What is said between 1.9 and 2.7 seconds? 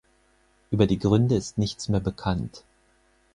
bekannt.